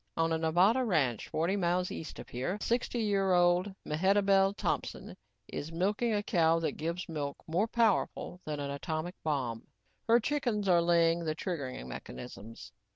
"On 0.17 0.31
a 0.33 0.37
Nevada 0.39 0.83
ranch, 0.83 1.27
forty 1.29 1.55
miles 1.55 1.91
east 1.91 2.17
of 2.17 2.27
here, 2.27 2.57
60 2.59 2.97
year 2.99 3.33
old 3.33 3.71
Mehatibel 3.85 4.51
Thompson 4.57 5.15
is 5.47 5.71
milking 5.71 6.11
a 6.11 6.23
cow 6.23 6.57
that 6.57 6.71
gives 6.71 7.07
milk 7.07 7.43
more 7.45 7.67
powerful 7.67 8.41
than 8.43 8.59
an 8.59 8.71
atomic 8.71 9.13
bomb. 9.23 9.67
Her 10.07 10.19
chickens 10.19 10.67
are 10.67 10.81
laying 10.81 11.23
the 11.23 11.35
triggering 11.35 11.85
mechanisms. 11.87 12.71